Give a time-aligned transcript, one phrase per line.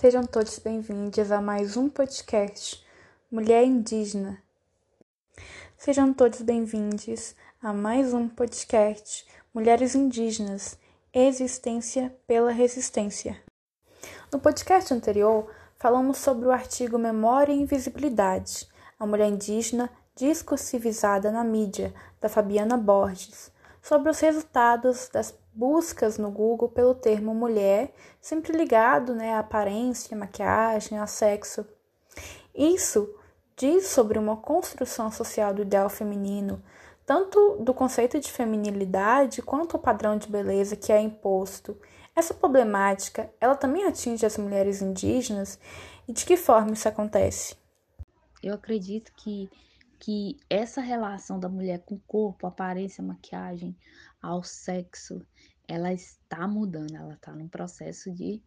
[0.00, 2.82] Sejam todos bem-vindos a mais um podcast
[3.30, 4.42] Mulher Indígena.
[5.76, 10.78] Sejam todos bem-vindos a mais um podcast Mulheres Indígenas
[11.12, 13.38] Existência pela Resistência.
[14.32, 18.66] No podcast anterior, falamos sobre o artigo Memória e Invisibilidade,
[18.98, 26.30] a mulher indígena discursivizada na mídia, da Fabiana Borges, sobre os resultados das buscas no
[26.30, 31.66] Google pelo termo mulher, sempre ligado né, à aparência, à maquiagem, ao sexo.
[32.54, 33.14] Isso
[33.56, 36.62] diz sobre uma construção social do ideal feminino,
[37.04, 41.78] tanto do conceito de feminilidade quanto o padrão de beleza que é imposto.
[42.14, 45.58] Essa problemática, ela também atinge as mulheres indígenas
[46.06, 47.56] e de que forma isso acontece?
[48.42, 49.50] Eu acredito que
[50.00, 53.76] que essa relação da mulher com o corpo, aparência, maquiagem,
[54.20, 55.24] ao sexo,
[55.66, 58.42] ela está mudando, ela está num processo de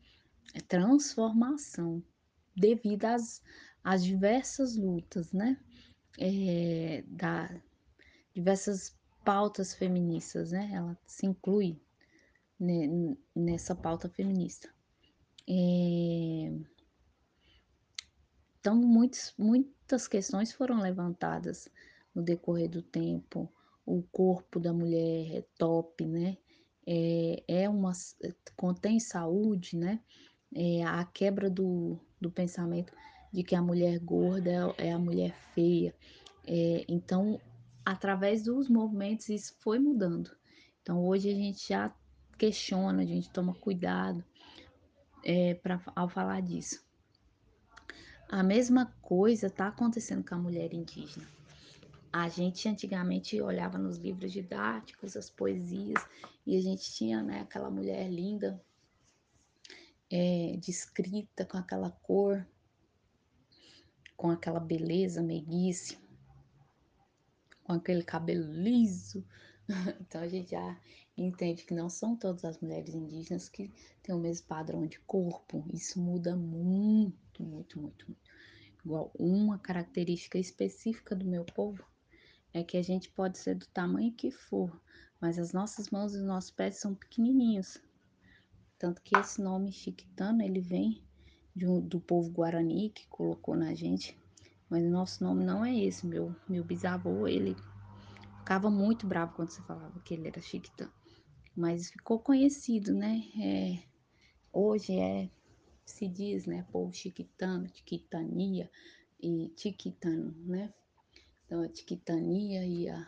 [0.68, 2.04] transformação
[2.56, 3.42] devido às,
[3.84, 5.58] às diversas lutas, né?
[6.20, 7.50] É, da
[8.34, 10.70] diversas pautas feministas, né?
[10.74, 11.80] Ela se inclui
[13.36, 14.70] nessa pauta feminista.
[15.48, 16.52] É,
[18.60, 21.68] então, muitos, muitas questões foram levantadas
[22.16, 23.52] no decorrer do tempo.
[23.86, 26.38] O corpo da mulher é top, né?
[26.86, 27.92] é, é uma
[28.56, 30.00] contém saúde, né?
[30.54, 32.94] É a quebra do, do pensamento
[33.32, 35.96] de que a mulher gorda é, é a mulher feia.
[36.46, 37.40] É, então,
[37.84, 40.30] através dos movimentos, isso foi mudando.
[40.82, 41.94] Então, hoje a gente já
[42.38, 44.24] questiona, a gente toma cuidado
[45.24, 46.84] é, pra, ao falar disso.
[48.30, 51.28] A mesma coisa está acontecendo com a mulher indígena.
[52.16, 56.00] A gente antigamente olhava nos livros didáticos, as poesias,
[56.46, 58.64] e a gente tinha né, aquela mulher linda,
[60.12, 62.48] é, descrita com aquela cor,
[64.16, 65.98] com aquela beleza meiguice,
[67.64, 69.26] com aquele cabelo liso.
[70.02, 70.80] Então a gente já
[71.18, 73.72] entende que não são todas as mulheres indígenas que
[74.04, 75.66] têm o mesmo padrão de corpo.
[75.74, 78.32] Isso muda muito, muito, muito, muito.
[78.86, 81.84] Igual uma característica específica do meu povo
[82.54, 84.80] é que a gente pode ser do tamanho que for,
[85.20, 87.82] mas as nossas mãos e os nossos pés são pequenininhos.
[88.78, 91.04] Tanto que esse nome Chiquitano, ele vem
[91.62, 94.18] um, do povo Guarani que colocou na gente,
[94.70, 96.06] mas o nosso nome não é esse.
[96.06, 97.56] Meu, meu bisavô, ele
[98.40, 100.92] ficava muito bravo quando você falava que ele era Chiquitano,
[101.56, 103.24] mas ficou conhecido, né?
[103.42, 103.84] É,
[104.52, 105.30] hoje é,
[105.86, 108.70] se diz, né, povo Chiquitano, Chiquitania
[109.22, 110.72] e Chiquitano, né?
[111.54, 113.08] Então, a tiquitania e a,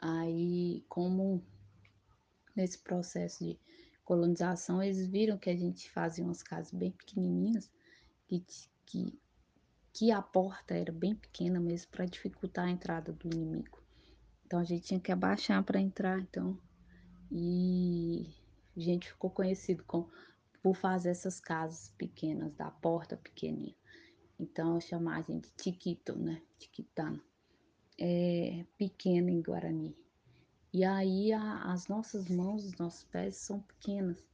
[0.00, 1.44] aí, como
[2.56, 3.60] nesse processo de
[4.02, 7.70] colonização, eles viram que a gente fazia umas casas bem pequenininhas,
[8.26, 8.42] que,
[8.86, 9.20] que,
[9.92, 13.78] que a porta era bem pequena mesmo para dificultar a entrada do inimigo.
[14.46, 16.58] Então, a gente tinha que abaixar para entrar, então,
[17.30, 18.26] e
[18.74, 20.08] a gente ficou conhecido com,
[20.62, 23.76] por fazer essas casas pequenas, da porta pequenininha.
[24.38, 26.40] Então, chamar a gente de Tiquito, né?
[26.58, 27.22] Tiquitano
[28.00, 29.94] é, pequena em Guarani.
[30.72, 34.24] E aí a, as nossas mãos, os nossos pés são pequenas.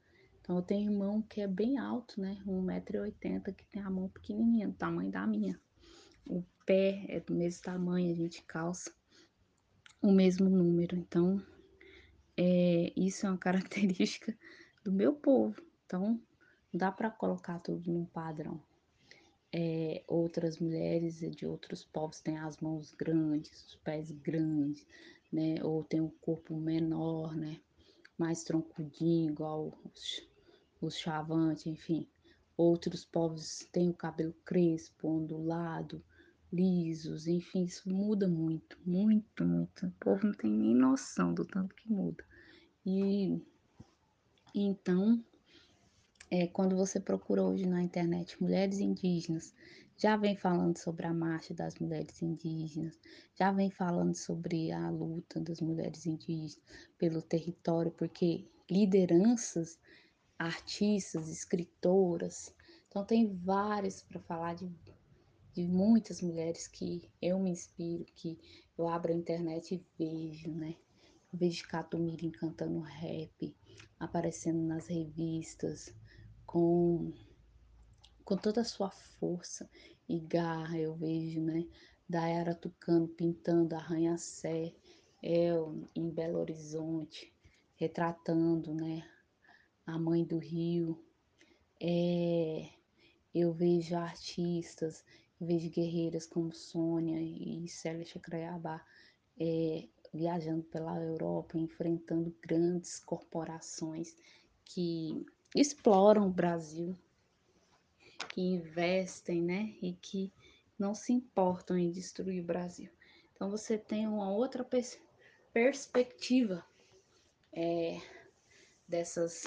[0.41, 2.39] Então eu tenho irmão que é bem alto, né?
[2.47, 5.61] 1,80m, que tem a mão pequenininha, do tamanho da minha.
[6.29, 8.95] O pé é do mesmo tamanho, a gente calça
[10.01, 10.97] o mesmo número.
[10.97, 11.43] Então,
[12.37, 14.37] é, isso é uma característica
[14.85, 15.61] do meu povo.
[15.85, 16.21] Então,
[16.73, 18.63] dá para colocar tudo num padrão
[19.53, 24.87] é, outras mulheres de outros povos têm as mãos grandes, os pés grandes,
[25.33, 25.57] né?
[25.63, 27.61] Ou tem o um corpo menor, né?
[28.19, 30.29] Mais troncudinho, igual os,
[30.81, 32.07] os chavantes, enfim.
[32.57, 36.03] Outros povos têm o cabelo crespo, ondulado,
[36.53, 39.87] lisos, enfim, isso muda muito, muito, muito.
[39.87, 42.25] O povo não tem nem noção do tanto que muda.
[42.85, 43.41] E
[44.55, 45.23] então
[46.31, 49.55] é, quando você procura hoje na internet mulheres indígenas,
[49.97, 52.99] já vem falando sobre a marcha das mulheres indígenas,
[53.35, 56.61] já vem falando sobre a luta das mulheres indígenas
[56.99, 59.79] pelo território, porque lideranças,
[60.39, 62.55] artistas, escritoras,
[62.89, 64.71] então tem várias para falar de,
[65.53, 68.39] de muitas mulheres que eu me inspiro, que
[68.77, 70.77] eu abro a internet e vejo, né?
[71.33, 73.55] Eu vejo Catumirim cantando rap,
[73.99, 75.95] aparecendo nas revistas,
[76.47, 77.13] com,
[78.25, 79.69] com toda a sua força
[80.09, 81.67] e garra, eu vejo, né?
[82.09, 84.73] Dayara Tucano pintando arranha-cé,
[85.23, 87.33] El em Belo Horizonte,
[87.75, 89.03] retratando, né?
[89.85, 91.05] A mãe do rio.
[91.81, 92.71] É,
[93.35, 95.05] eu vejo artistas,
[95.41, 98.85] eu vejo guerreiras como Sônia e Célia Chacraiabá
[99.39, 104.17] é, viajando pela Europa, enfrentando grandes corporações
[104.65, 105.27] que
[105.61, 106.95] exploram o Brasil,
[108.29, 110.31] que investem, né, e que
[110.79, 112.91] não se importam em destruir o Brasil.
[113.33, 114.99] Então você tem uma outra pers
[115.53, 116.63] perspectiva
[117.51, 117.99] é,
[118.87, 119.45] dessas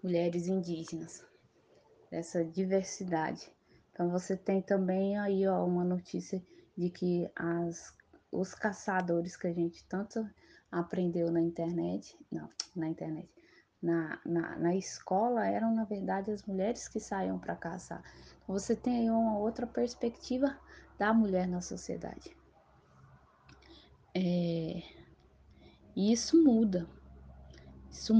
[0.00, 1.24] mulheres indígenas,
[2.08, 3.50] dessa diversidade.
[3.90, 6.40] Então você tem também aí ó, uma notícia
[6.76, 7.92] de que as,
[8.30, 10.24] os caçadores que a gente tanto
[10.70, 13.28] aprendeu na internet, não, na internet,
[13.82, 18.02] na, na, na escola eram na verdade as mulheres que saíam para caçar.
[18.42, 20.56] Então você tem aí uma outra perspectiva
[20.98, 22.36] da mulher na sociedade.
[24.14, 24.82] É,
[25.96, 26.88] e isso muda,
[27.90, 28.14] isso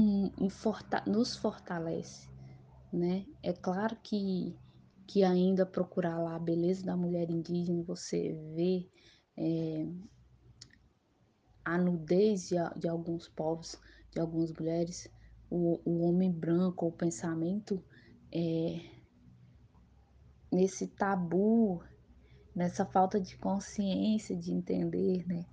[1.07, 2.27] nos fortalece,
[2.91, 3.25] né?
[3.41, 4.57] É claro que,
[5.07, 8.89] que ainda procurar lá a beleza da mulher indígena, você vê
[9.37, 9.87] é,
[11.63, 13.79] a nudez de, de, alguns povos,
[14.11, 15.07] de algumas mulheres,
[15.55, 17.79] o, o homem branco, o pensamento
[18.33, 18.81] é,
[20.51, 21.83] nesse tabu,
[22.55, 25.45] nessa falta de consciência de entender, né?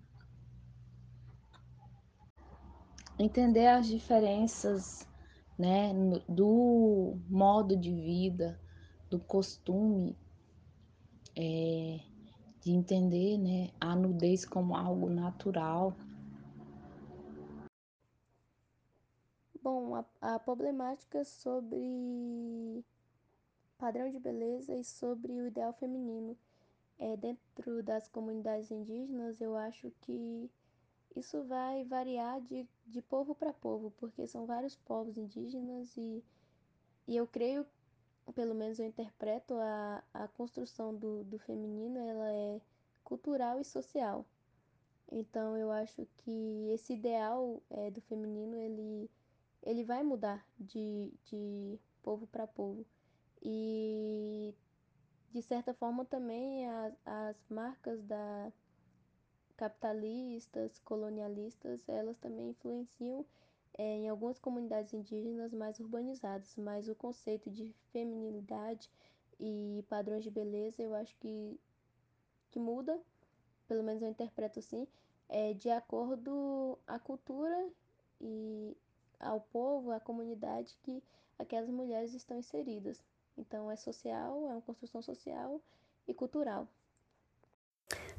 [3.19, 5.07] entender as diferenças
[5.59, 5.93] né,
[6.27, 8.59] do modo de vida,
[9.11, 10.17] do costume,
[11.37, 12.01] é,
[12.63, 15.95] de entender né, a nudez como algo natural.
[19.63, 22.85] Bom, a, a problemática sobre
[23.79, 26.37] padrão de beleza e sobre o ideal feminino.
[26.99, 30.51] É, dentro das comunidades indígenas, eu acho que
[31.17, 36.23] isso vai variar de, de povo para povo, porque são vários povos indígenas e,
[37.07, 37.67] e eu creio,
[38.35, 42.61] pelo menos eu interpreto, a, a construção do, do feminino ela é
[43.05, 44.25] cultural e social.
[45.11, 49.11] Então eu acho que esse ideal é, do feminino ele,
[49.63, 52.85] ele vai mudar de, de povo para povo.
[53.43, 54.55] E
[55.33, 58.53] de certa forma também as, as marcas da,
[59.61, 63.27] capitalistas, colonialistas, elas também influenciam
[63.77, 68.91] é, em algumas comunidades indígenas mais urbanizadas, mas o conceito de feminilidade
[69.39, 71.61] e padrões de beleza eu acho que,
[72.51, 72.99] que muda,
[73.69, 74.89] pelo menos eu interpreto assim,
[75.29, 77.69] é, de acordo à cultura
[78.19, 78.75] e
[79.21, 81.03] ao povo, à comunidade que
[81.39, 83.03] aquelas mulheres estão inseridas.
[83.37, 85.61] Então é social, é uma construção social
[86.09, 86.67] e cultural.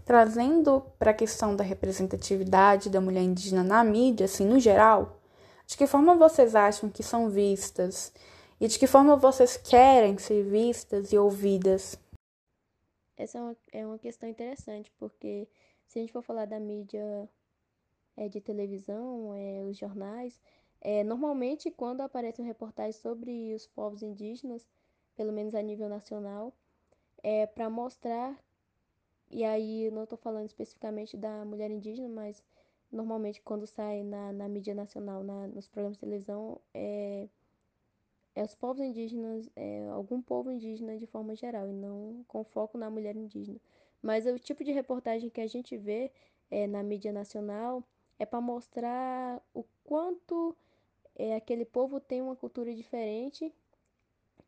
[0.06, 5.20] Trazendo para a questão da representatividade da mulher indígena na mídia, assim, no geral,
[5.66, 8.12] de que forma vocês acham que são vistas
[8.60, 11.98] e de que forma vocês querem ser vistas e ouvidas?
[13.16, 15.48] Essa é uma, é uma questão interessante, porque
[15.86, 17.30] se a gente for falar da mídia
[18.18, 20.40] é, de televisão, é, os jornais,
[20.82, 24.68] é, normalmente quando aparece uma reportagem sobre os povos indígenas,
[25.16, 26.54] pelo menos a nível nacional,
[27.24, 28.38] é para mostrar
[29.32, 32.44] e aí, não estou falando especificamente da mulher indígena, mas
[32.92, 37.30] normalmente quando sai na, na mídia nacional, na, nos programas de televisão, é,
[38.36, 42.78] é os povos indígenas, é algum povo indígena de forma geral, e não com foco
[42.78, 43.58] na mulher indígena.
[44.02, 46.12] Mas o tipo de reportagem que a gente vê
[46.50, 47.82] é, na mídia nacional
[48.20, 50.54] é para mostrar o quanto
[51.16, 53.54] é, aquele povo tem uma cultura diferente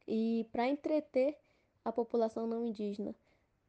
[0.08, 1.38] e para entreter
[1.84, 3.15] a população não indígena.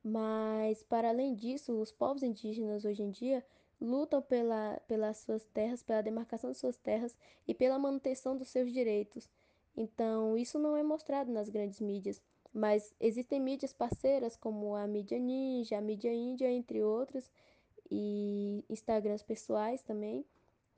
[0.02, 3.44] Mas, para além disso, os povos indígenas hoje em dia
[3.80, 7.16] lutam pela, pelas suas terras, pela demarcação de suas terras
[7.48, 9.28] e pela manutenção dos seus direitos.
[9.76, 12.22] Então, isso não é mostrado nas grandes mídias,
[12.52, 17.30] mas existem mídias parceiras como a mídia ninja, a mídia índia, entre outras,
[17.90, 20.24] e Instagrams pessoais também,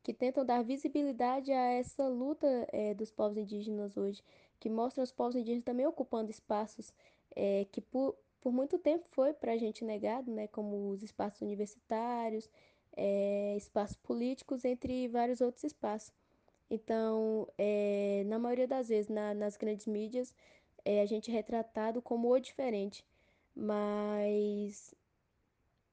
[0.07, 4.23] que tentam dar visibilidade a essa luta é, dos povos indígenas hoje,
[4.61, 6.95] que mostram os povos indígenas também ocupando espaços
[7.35, 11.43] é, que por, por muito tempo foi para a gente negado, né, como os espaços
[11.43, 12.49] universitários,
[12.97, 16.15] é, espaços políticos, entre vários outros espaços.
[16.71, 20.33] Então, é, na maioria das vezes, na, nas grandes mídias,
[20.85, 23.05] é, a gente é retratado como o diferente,
[23.53, 24.95] mas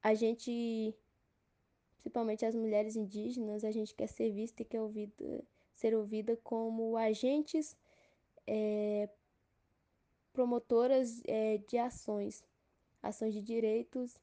[0.04, 0.96] a gente,
[2.04, 5.44] principalmente as mulheres indígenas, a gente quer ser vista e quer ouvida,
[5.74, 7.78] ser ouvida como agentes
[8.46, 9.08] é,
[10.34, 12.44] promotoras é, de ações,
[13.02, 14.18] ações de direitos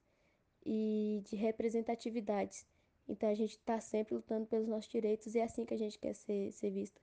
[0.64, 2.66] e de representatividades.
[3.08, 5.98] Então a gente está sempre lutando pelos nossos direitos e é assim que a gente
[5.98, 7.00] quer ser, ser vista.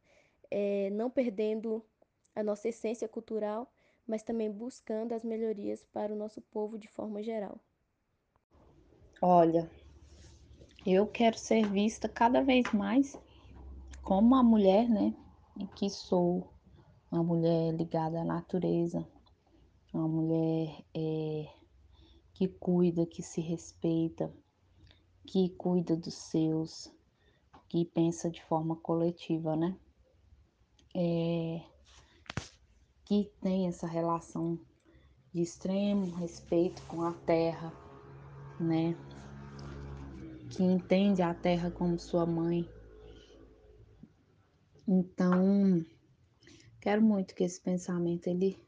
[0.51, 1.83] É, não perdendo
[2.35, 3.67] a nossa essência cultural,
[4.05, 7.59] mas também buscando as melhorias para o nosso povo de forma geral.
[9.19, 9.67] Olha,
[10.93, 13.19] eu quero ser vista cada vez mais
[14.01, 15.13] como uma mulher, né?
[15.59, 16.47] E que sou
[17.11, 19.05] uma mulher ligada à natureza,
[19.93, 21.49] uma mulher é,
[22.33, 24.33] que cuida, que se respeita,
[25.25, 26.89] que cuida dos seus,
[27.67, 29.77] que pensa de forma coletiva, né?
[30.95, 31.61] É,
[33.03, 34.57] que tem essa relação
[35.33, 37.73] de extremo respeito com a terra,
[38.57, 38.95] né?
[40.57, 42.67] Que entende a terra como sua mãe.
[44.87, 45.85] Então,
[46.81, 48.59] quero muito que esse pensamento ele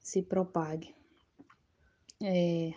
[0.00, 0.94] se propague.
[2.22, 2.72] É,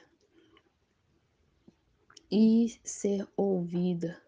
[2.29, 4.21] e ser ouvida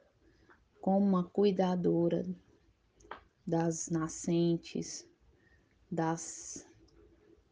[0.79, 2.25] como uma cuidadora
[3.46, 5.05] das nascentes,
[5.91, 6.65] das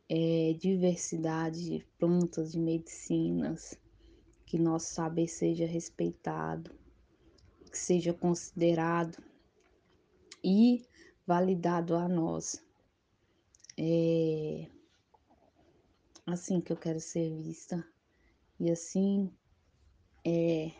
[0.08, 3.78] é, diversidade de plantas, de medicinas,
[4.54, 6.70] que nosso saber seja respeitado,
[7.72, 9.18] que seja considerado
[10.44, 10.86] e
[11.26, 12.64] validado a nós.
[13.76, 14.68] É
[16.28, 17.84] assim que eu quero ser vista
[18.60, 19.34] e assim
[20.24, 20.72] é,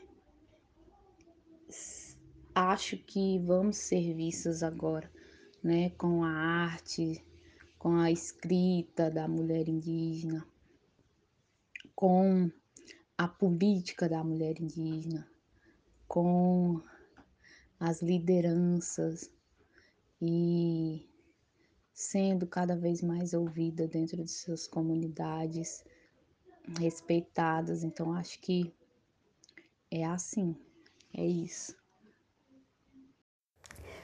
[2.54, 5.12] acho que vamos ser vistas agora,
[5.64, 7.26] né, com a arte,
[7.80, 10.48] com a escrita da mulher indígena,
[11.96, 12.52] com
[13.24, 15.26] a política da mulher indígena,
[16.10, 16.82] com
[17.80, 19.32] as lideranças
[20.22, 21.08] e
[21.94, 25.86] sendo cada vez mais ouvida dentro de suas comunidades,
[26.78, 27.82] respeitadas.
[27.82, 28.74] Então acho que
[29.90, 30.54] é assim,
[31.14, 31.74] é isso.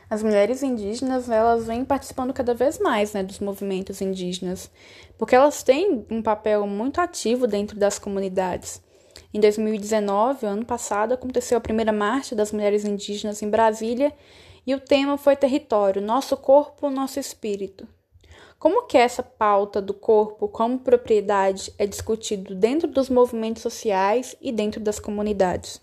[0.09, 4.71] As mulheres indígenas, elas vêm participando cada vez mais, né, dos movimentos indígenas,
[5.17, 8.81] porque elas têm um papel muito ativo dentro das comunidades.
[9.31, 14.11] Em 2019, ano passado, aconteceu a primeira marcha das mulheres indígenas em Brasília
[14.65, 17.87] e o tema foi território, nosso corpo, nosso espírito.
[18.57, 24.51] Como que essa pauta do corpo como propriedade é discutido dentro dos movimentos sociais e
[24.51, 25.79] dentro das comunidades?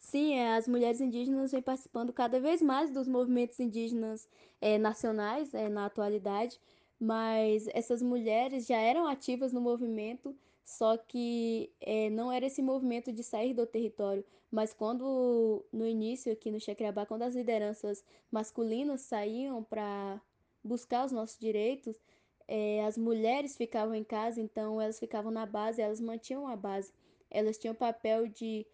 [0.00, 4.28] Sim, é, as mulheres indígenas vêm participando cada vez mais dos movimentos indígenas
[4.60, 6.60] é, nacionais é, na atualidade,
[6.98, 10.34] mas essas mulheres já eram ativas no movimento,
[10.66, 16.32] só que é, não era esse movimento de sair do território, mas quando no início
[16.32, 20.20] aqui no Chacreabá, quando as lideranças masculinas saíam para
[20.62, 22.02] buscar os nossos direitos,
[22.48, 26.92] é, as mulheres ficavam em casa, então elas ficavam na base, elas mantinham a base,
[27.30, 28.66] elas tinham o papel de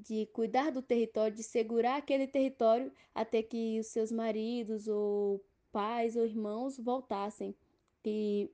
[0.00, 6.16] de cuidar do território, de segurar aquele território até que os seus maridos ou pais
[6.16, 7.54] ou irmãos voltassem,
[8.02, 8.50] que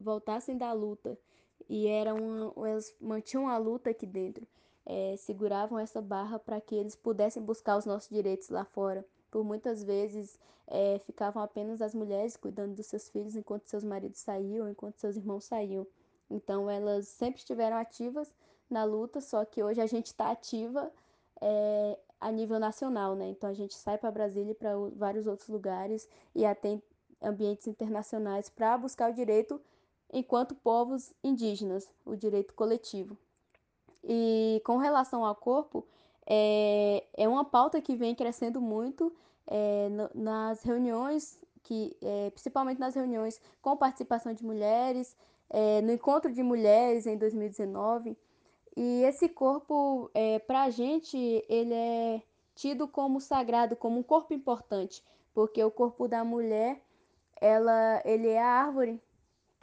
[0.00, 1.18] voltassem da luta.
[1.68, 4.46] E eram elas mantinham a luta aqui dentro,
[4.84, 9.04] é, seguravam essa barra para que eles pudessem buscar os nossos direitos lá fora.
[9.30, 14.20] Por muitas vezes é, ficavam apenas as mulheres cuidando dos seus filhos enquanto seus maridos
[14.20, 15.86] saíam, enquanto seus irmãos saíam.
[16.30, 18.32] Então elas sempre estiveram ativas
[18.70, 20.90] na luta, só que hoje a gente está ativa
[21.40, 23.28] é, a nível nacional, né?
[23.28, 26.80] Então a gente sai para Brasília e para vários outros lugares e até
[27.22, 29.60] ambientes internacionais para buscar o direito
[30.12, 33.16] enquanto povos indígenas, o direito coletivo.
[34.02, 35.86] E com relação ao corpo,
[36.26, 39.12] é, é uma pauta que vem crescendo muito
[39.46, 45.16] é, nas reuniões, que, é, principalmente nas reuniões com participação de mulheres,
[45.50, 48.16] é, no encontro de mulheres em 2019.
[48.76, 51.16] E esse corpo, é, para a gente,
[51.48, 52.22] ele é
[52.54, 55.02] tido como sagrado, como um corpo importante,
[55.34, 56.80] porque o corpo da mulher,
[57.40, 59.00] ela, ele é a árvore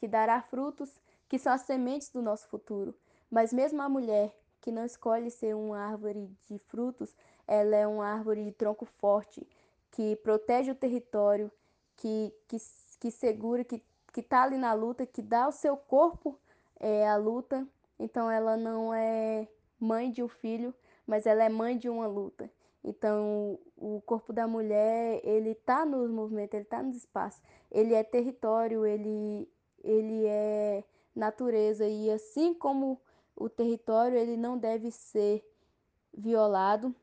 [0.04, 2.94] que dará frutos, que são as sementes do nosso futuro.
[3.32, 7.16] Mas mesmo a mulher que não escolhe ser uma árvore de frutos,
[7.48, 9.48] ela é uma árvore de tronco forte,
[9.92, 11.50] que protege o território,
[11.96, 12.58] que, que,
[13.00, 13.82] que segura, que
[14.18, 16.38] está ali na luta, que dá o seu corpo
[16.80, 17.66] é, à luta
[18.04, 19.48] então ela não é
[19.80, 20.74] mãe de um filho,
[21.08, 22.52] mas ela é mãe de uma luta.
[22.84, 27.42] Então o corpo da mulher, ele tá nos movimentos, ele tá nos espaços.
[27.72, 29.48] Ele é território, ele
[29.84, 30.84] ele é
[31.16, 33.00] natureza e assim como
[33.36, 35.44] o território, ele não deve ser
[36.14, 36.96] violado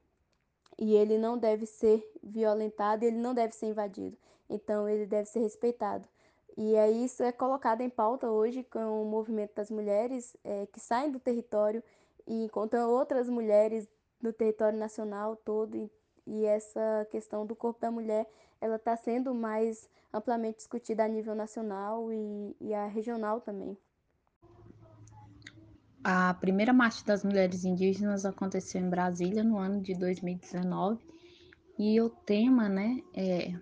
[0.78, 4.16] e ele não deve ser violentado, ele não deve ser invadido.
[4.49, 6.08] Então ele deve ser respeitado.
[6.56, 10.80] E aí isso é colocado em pauta hoje com o movimento das mulheres é, que
[10.80, 11.82] saem do território
[12.26, 13.88] e encontram outras mulheres
[14.20, 15.90] no território nacional todo e,
[16.26, 18.26] e essa questão do corpo da mulher
[18.60, 23.76] ela está sendo mais amplamente discutida a nível nacional e, e a regional também.
[26.02, 31.04] A primeira marcha das mulheres indígenas aconteceu em Brasília no ano de 2019
[31.78, 33.54] e o tema, né, é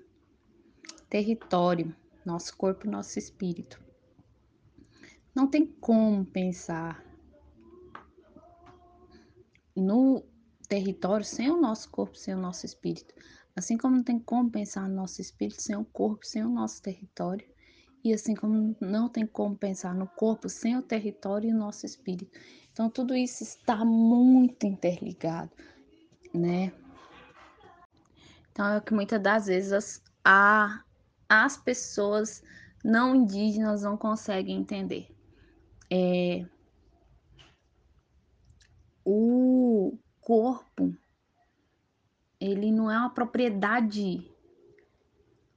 [1.08, 3.82] território, nosso corpo, nosso espírito.
[5.34, 7.04] Não tem como pensar
[9.74, 10.24] no
[10.68, 13.14] território sem o nosso corpo, sem o nosso espírito.
[13.58, 16.80] Assim como não tem como pensar no nosso espírito sem o corpo, sem o nosso
[16.80, 17.44] território.
[18.04, 21.84] E assim como não tem como pensar no corpo sem o território e o nosso
[21.84, 22.38] espírito.
[22.72, 25.50] Então tudo isso está muito interligado,
[26.32, 26.72] né?
[28.52, 30.84] Então é o que muitas das vezes as, a,
[31.28, 32.40] as pessoas
[32.84, 35.08] não indígenas não conseguem entender.
[35.90, 36.46] É,
[39.04, 40.96] o corpo
[42.40, 44.30] ele não é uma propriedade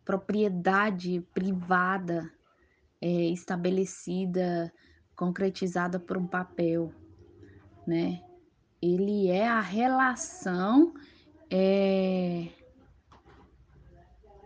[0.04, 2.32] propriedade privada
[3.00, 4.74] é, estabelecida,
[5.16, 6.92] concretizada por um papel,
[7.86, 8.22] né?
[8.82, 10.94] Ele é a relação
[11.50, 12.48] é,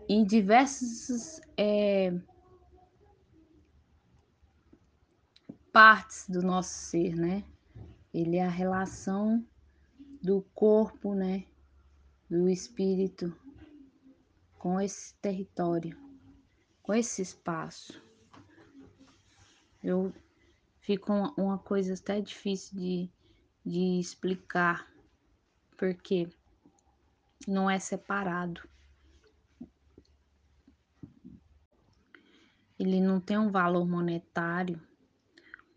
[0.08, 2.14] em diversas é,
[5.72, 7.44] partes do nosso ser, né?
[8.12, 9.44] Ele é a relação
[10.22, 11.44] do corpo, né?
[12.28, 13.34] Do espírito
[14.58, 15.96] com esse território,
[16.82, 18.02] com esse espaço.
[19.82, 20.12] Eu
[20.80, 23.10] fico uma, uma coisa até difícil de,
[23.64, 24.92] de explicar,
[25.76, 26.28] porque
[27.46, 28.68] não é separado.
[32.78, 34.82] Ele não tem um valor monetário,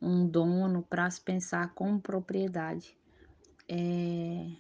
[0.02, 2.98] um dono para se pensar como propriedade.
[3.68, 4.52] É,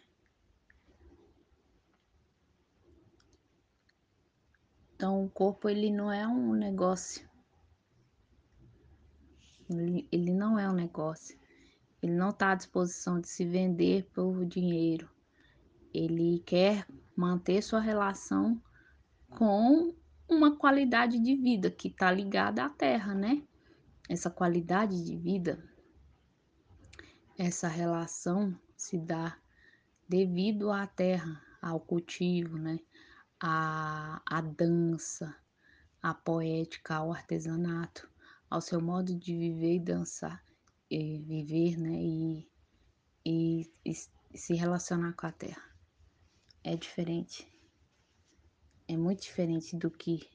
[5.00, 7.25] Então, o corpo ele não é um negócio.
[9.70, 11.40] Ele, ele não é um negócio.
[12.03, 15.09] Ele não está à disposição de se vender por dinheiro.
[15.94, 16.85] Ele quer
[17.16, 18.62] manter sua relação
[19.29, 19.96] com
[20.27, 23.42] uma qualidade de vida que está ligada à terra, né?
[24.09, 25.64] Essa qualidade de vida,
[27.38, 29.38] essa relação se dá
[30.09, 32.81] devido à terra, ao cultivo, né?
[33.39, 35.35] A, a dança,
[36.01, 38.09] a poética, ao artesanato,
[38.49, 40.43] ao seu modo de viver e dançar,
[40.89, 41.93] e viver, né?
[41.93, 42.51] E,
[43.25, 45.63] e, e se relacionar com a terra.
[46.63, 47.47] É diferente.
[48.87, 50.29] É muito diferente do que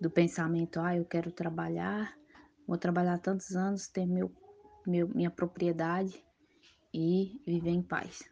[0.00, 2.16] do pensamento, ah, eu quero trabalhar,
[2.66, 4.32] vou trabalhar tantos anos, ter meu,
[4.86, 6.24] meu, minha propriedade
[6.94, 8.22] e viver em paz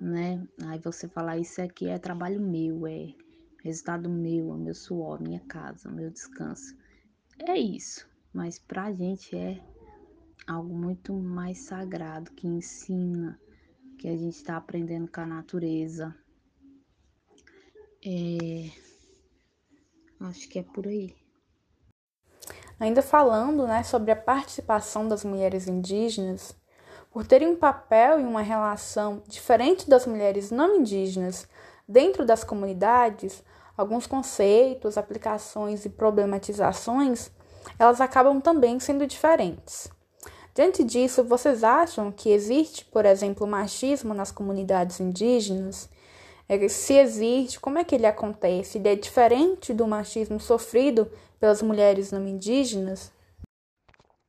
[0.00, 0.46] né?
[0.66, 3.14] Aí você falar isso aqui é trabalho meu, é
[3.62, 6.76] resultado meu, é meu suor, minha casa, meu descanso.
[7.38, 9.60] É isso, mas pra gente é
[10.46, 13.40] algo muito mais sagrado que ensina,
[13.98, 16.14] que a gente está aprendendo com a natureza.
[18.04, 18.70] É...
[20.20, 21.14] Acho que é por aí.
[22.78, 26.54] Ainda falando né, sobre a participação das mulheres indígenas,
[27.14, 31.46] por terem um papel e uma relação diferente das mulheres não indígenas
[31.86, 33.40] dentro das comunidades,
[33.76, 37.30] alguns conceitos, aplicações e problematizações,
[37.78, 39.88] elas acabam também sendo diferentes.
[40.52, 45.88] Diante disso, vocês acham que existe, por exemplo, machismo nas comunidades indígenas?
[46.48, 48.78] É, se existe, como é que ele acontece?
[48.78, 53.12] Ele é diferente do machismo sofrido pelas mulheres não indígenas?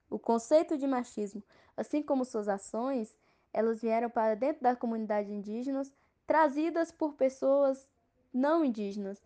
[0.07, 1.41] O conceito de machismo
[1.75, 3.15] assim como suas ações,
[3.53, 5.91] elas vieram para dentro da comunidade indígenas,
[6.27, 7.87] trazidas por pessoas
[8.33, 9.21] não indígenas.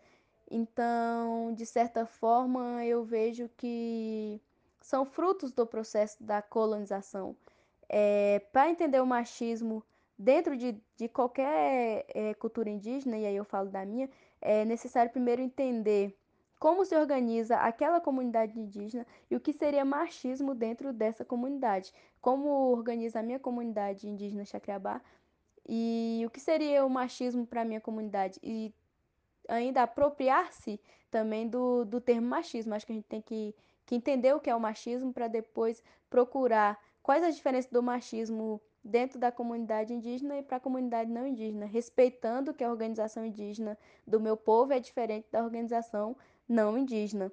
[0.50, 4.42] Então, de certa forma, eu vejo que
[4.82, 7.36] são frutos do processo da colonização.
[7.88, 9.84] É, para entender o machismo
[10.18, 14.10] dentro de, de qualquer é, cultura indígena, e aí eu falo da minha,
[14.42, 16.16] é necessário primeiro entender
[16.60, 22.72] como se organiza aquela comunidade indígena e o que seria machismo dentro dessa comunidade, como
[22.72, 25.02] organiza a minha comunidade indígena Chacreabá
[25.68, 28.74] e o que seria o machismo para a minha comunidade e
[29.48, 30.80] ainda apropriar-se
[31.10, 32.74] também do, do termo machismo.
[32.74, 33.56] Acho que a gente tem que,
[33.86, 38.62] que entender o que é o machismo para depois procurar quais as diferenças do machismo
[38.84, 43.78] dentro da comunidade indígena e para a comunidade não indígena, respeitando que a organização indígena
[44.08, 46.16] do meu povo é diferente da organização
[46.48, 47.32] não indígena.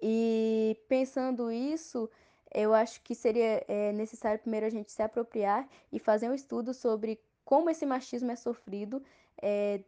[0.00, 2.10] E pensando isso,
[2.54, 6.72] eu acho que seria é, necessário primeiro a gente se apropriar e fazer um estudo
[6.72, 9.02] sobre como esse machismo é sofrido
[9.42, 9.80] é,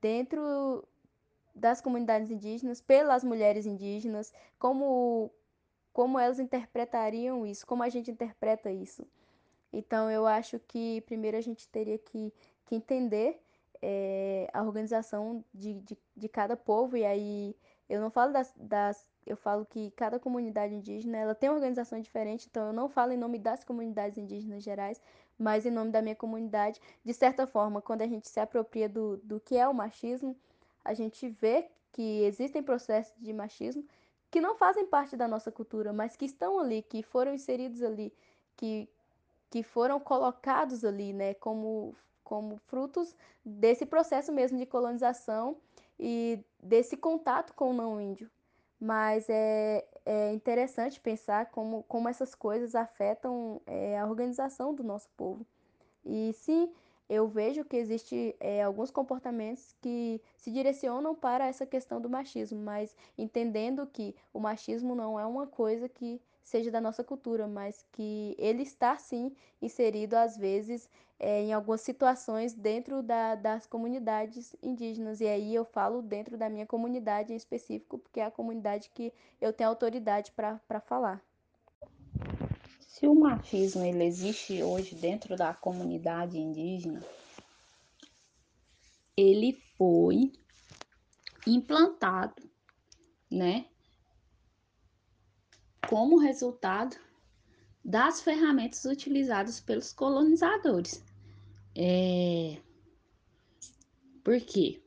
[0.00, 0.82] dentro
[1.54, 5.30] das comunidades indígenas, pelas mulheres indígenas, como,
[5.92, 9.06] como elas interpretariam isso, como a gente interpreta isso.
[9.72, 12.32] Então, eu acho que primeiro a gente teria que,
[12.64, 13.40] que entender
[13.80, 17.54] é, a organização de, de, de cada povo, e aí
[17.88, 22.00] eu não falo das, das eu falo que cada comunidade indígena ela tem uma organização
[22.00, 25.00] diferente, então eu não falo em nome das comunidades indígenas gerais,
[25.38, 26.80] mas em nome da minha comunidade.
[27.04, 30.36] De certa forma, quando a gente se apropria do, do que é o machismo,
[30.84, 33.84] a gente vê que existem processos de machismo
[34.30, 38.12] que não fazem parte da nossa cultura, mas que estão ali, que foram inseridos ali,
[38.56, 38.88] que,
[39.48, 45.56] que foram colocados ali, né, como, como frutos desse processo mesmo de colonização
[45.98, 48.28] e desse contato com o não índio.
[48.84, 55.08] Mas é, é interessante pensar como, como essas coisas afetam é, a organização do nosso
[55.16, 55.46] povo.
[56.04, 56.70] E sim,
[57.08, 62.60] eu vejo que existe é, alguns comportamentos que se direcionam para essa questão do machismo,
[62.60, 67.86] mas entendendo que o machismo não é uma coisa que seja da nossa cultura, mas
[67.90, 70.90] que ele está sim inserido às vezes
[71.24, 75.22] é, em algumas situações dentro da, das comunidades indígenas.
[75.22, 79.10] E aí eu falo dentro da minha comunidade em específico, porque é a comunidade que
[79.40, 81.24] eu tenho autoridade para falar.
[82.78, 87.02] Se o machismo ele existe hoje dentro da comunidade indígena,
[89.16, 90.30] ele foi
[91.46, 92.42] implantado,
[93.30, 93.64] né,
[95.88, 96.98] como resultado
[97.82, 101.02] das ferramentas utilizadas pelos colonizadores.
[101.76, 102.58] É...
[104.22, 104.80] Por quê?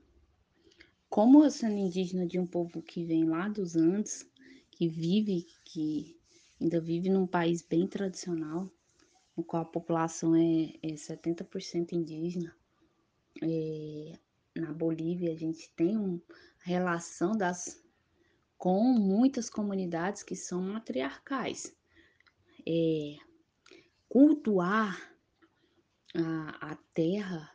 [1.09, 4.25] Como sendo indígena de um povo que vem lá dos Andes,
[4.71, 6.17] que vive, que
[6.59, 8.69] ainda vive num país bem tradicional,
[9.35, 12.55] no qual a população é, é 70% indígena.
[13.43, 14.17] É,
[14.55, 16.21] na Bolívia, a gente tem uma
[16.63, 17.83] relação das,
[18.57, 21.75] com muitas comunidades que são matriarcais.
[22.67, 23.15] É,
[24.09, 25.16] cultuar
[26.17, 27.51] a, a terra,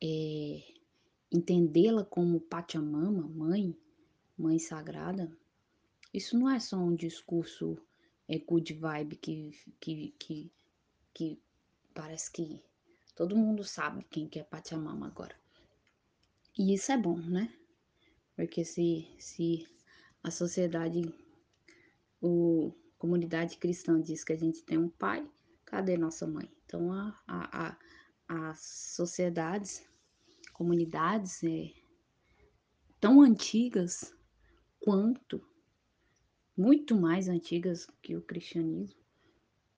[0.00, 0.62] é,
[1.32, 3.76] entendê-la como Pachamama, mãe,
[4.36, 5.30] mãe sagrada,
[6.14, 7.76] isso não é só um discurso
[8.28, 10.52] é good vibe que, que, que,
[11.12, 11.42] que
[11.92, 12.62] parece que
[13.16, 15.34] todo mundo sabe quem que é Pachamama agora.
[16.56, 17.52] E isso é bom, né?
[18.36, 19.66] Porque se, se
[20.22, 21.02] a sociedade,
[22.20, 25.28] o comunidade cristã diz que a gente tem um pai,
[25.64, 26.48] cadê nossa mãe?
[26.68, 28.60] Então a, a, a, as
[28.94, 29.82] sociedades,
[30.52, 31.72] comunidades é,
[33.00, 34.14] tão antigas
[34.78, 35.42] quanto
[36.54, 39.00] muito mais antigas que o cristianismo,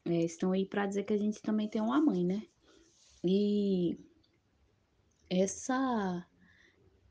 [0.04, 2.42] é, estão aí para dizer que a gente também tem uma mãe, né?
[3.22, 3.96] E
[5.28, 6.26] essa,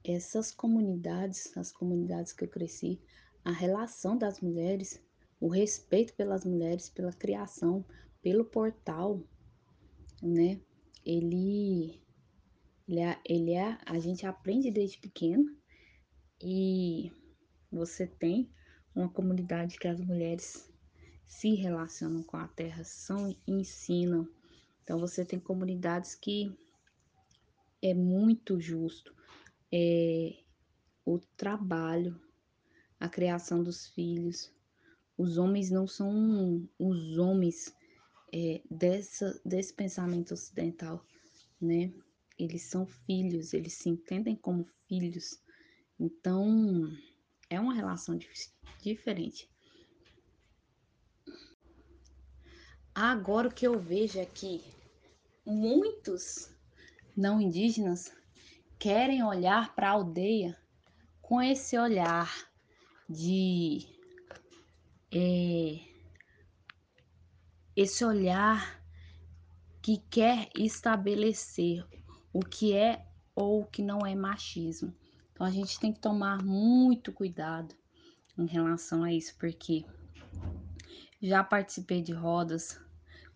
[0.03, 2.99] essas comunidades, as comunidades que eu cresci,
[3.45, 5.01] a relação das mulheres,
[5.39, 7.85] o respeito pelas mulheres, pela criação,
[8.21, 9.23] pelo portal,
[10.21, 10.59] né?
[11.05, 12.01] Ele,
[12.87, 15.45] ele, é, ele é, a gente aprende desde pequeno
[16.41, 17.11] e
[17.71, 18.49] você tem
[18.95, 20.69] uma comunidade que as mulheres
[21.25, 24.27] se relacionam com a terra, são ensinam.
[24.83, 26.51] Então você tem comunidades que
[27.81, 29.15] é muito justo
[29.71, 30.35] é,
[31.05, 32.19] o trabalho,
[32.99, 34.51] a criação dos filhos.
[35.17, 37.73] Os homens não são os homens
[38.33, 41.05] é, dessa, desse pensamento ocidental,
[41.59, 41.91] né?
[42.37, 45.41] Eles são filhos, eles se entendem como filhos.
[45.99, 46.89] Então,
[47.49, 48.17] é uma relação
[48.81, 49.49] diferente.
[52.95, 54.63] Agora o que eu vejo é que
[55.45, 56.49] muitos
[57.15, 58.11] não indígenas
[58.77, 60.57] querem olhar para a aldeia
[61.21, 62.49] com esse olhar
[63.09, 63.85] de
[65.11, 65.88] é,
[67.75, 68.81] esse olhar
[69.81, 71.85] que quer estabelecer
[72.33, 73.05] o que é
[73.35, 74.93] ou o que não é machismo.
[75.31, 77.73] Então a gente tem que tomar muito cuidado
[78.37, 79.85] em relação a isso, porque
[81.21, 82.79] já participei de rodas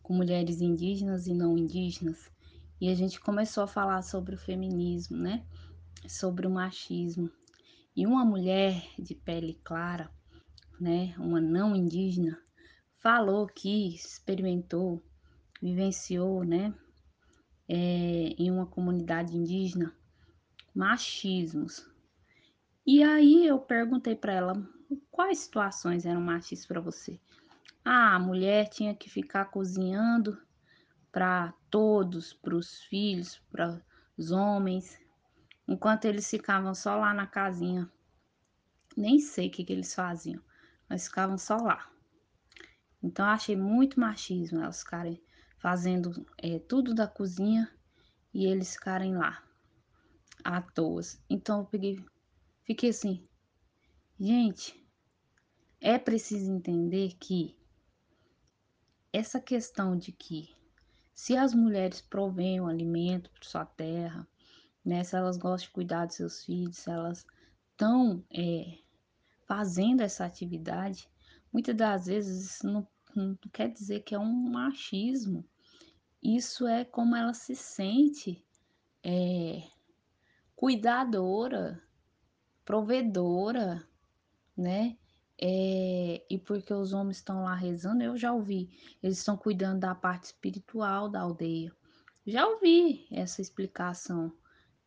[0.02, 2.30] com mulheres indígenas e não indígenas
[2.84, 5.46] e a gente começou a falar sobre o feminismo, né?
[6.06, 7.32] Sobre o machismo.
[7.96, 10.12] E uma mulher de pele clara,
[10.78, 12.43] né, uma não indígena,
[13.04, 15.04] falou que experimentou,
[15.62, 16.74] vivenciou, né,
[17.68, 19.94] é, em uma comunidade indígena
[20.74, 21.86] machismos
[22.86, 24.70] e aí eu perguntei para ela
[25.12, 27.20] quais situações eram machistas para você.
[27.86, 30.38] Ah, a mulher tinha que ficar cozinhando
[31.12, 33.82] para todos, para os filhos, para
[34.18, 35.00] os homens.
[35.68, 37.89] enquanto eles ficavam só lá na casinha.
[38.98, 40.42] Nem sei o que, que eles faziam,
[40.89, 41.93] mas ficavam só lá.
[43.04, 45.22] Então, eu achei muito machismo elas ficarem
[45.58, 47.70] fazendo é, tudo da cozinha
[48.34, 49.44] e eles ficarem lá
[50.44, 51.02] à toa.
[51.30, 52.04] Então, eu peguei,
[52.63, 53.28] fiquei assim,
[54.18, 54.82] gente,
[55.82, 57.58] é preciso entender que
[59.12, 60.50] essa questão de que
[61.13, 64.28] se as mulheres provêm o alimento para sua terra,
[64.84, 67.26] né, se elas gostam de cuidar dos seus filhos, se elas
[67.72, 68.80] estão é,
[69.48, 71.08] fazendo essa atividade,
[71.52, 75.45] muitas das vezes isso não, não quer dizer que é um machismo.
[76.21, 78.45] Isso é como ela se sente
[79.04, 79.63] é,
[80.56, 81.84] cuidadora,
[82.63, 83.86] provedora,
[84.56, 84.97] né?
[85.41, 88.69] É, e porque os homens estão lá rezando, eu já ouvi,
[89.02, 91.76] eles estão cuidando da parte espiritual da aldeia.
[92.26, 94.32] Já ouvi essa explicação.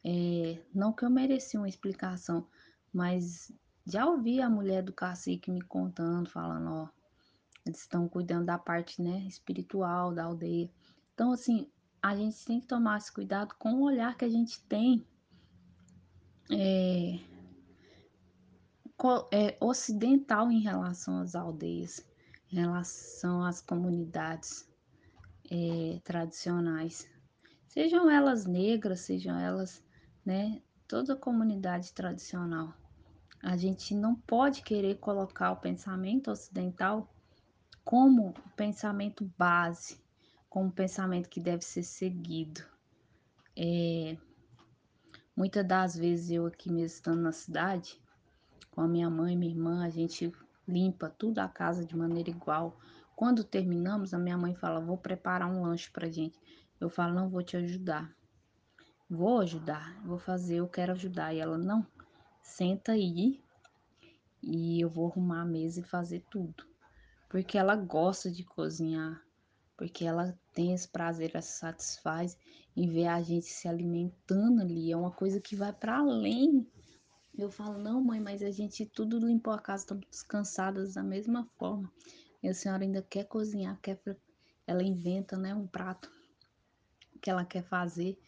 [0.02, 2.48] É, não que eu merecia uma explicação,
[2.92, 3.52] mas
[3.84, 6.88] já ouvi a mulher do cacique me contando, falando, ó,
[7.66, 10.70] eles estão cuidando da parte, né, espiritual da aldeia.
[11.14, 11.68] Então, assim,
[12.02, 15.05] a gente tem que tomar esse cuidado com o olhar que a gente tem
[16.50, 17.18] é,
[19.33, 22.07] é, ocidental em relação às aldeias,
[22.52, 24.68] em relação às comunidades
[25.50, 27.09] é, tradicionais,
[27.66, 29.83] sejam elas negras, sejam elas,
[30.24, 32.72] né, toda comunidade tradicional.
[33.42, 37.12] A gente não pode querer colocar o pensamento ocidental
[37.87, 39.96] como pensamento base,
[40.51, 42.61] como pensamento que deve ser seguido.
[43.57, 44.16] É,
[45.37, 48.03] muitas das vezes eu aqui mesmo estando na cidade,
[48.72, 50.33] com a minha mãe e minha irmã, a gente
[50.66, 52.77] limpa tudo a casa de maneira igual.
[53.14, 56.37] Quando terminamos, a minha mãe fala: Vou preparar um lanche pra gente.
[56.81, 58.12] Eu falo: Não vou te ajudar.
[59.09, 61.33] Vou ajudar, vou fazer, eu quero ajudar.
[61.33, 61.87] E ela: Não,
[62.42, 63.40] senta aí
[64.42, 66.66] e eu vou arrumar a mesa e fazer tudo.
[67.28, 69.22] Porque ela gosta de cozinhar,
[69.76, 72.36] porque ela tem esse prazer, ela se satisfaz
[72.76, 74.92] em ver a gente se alimentando ali.
[74.92, 76.66] É uma coisa que vai para além
[77.38, 81.44] eu falo, não, mãe, mas a gente tudo limpou a casa, estamos descansadas da mesma
[81.58, 81.92] forma.
[82.42, 84.00] E a senhora ainda quer cozinhar, quer.
[84.66, 86.10] Ela inventa, né, um prato
[87.20, 88.18] que ela quer fazer.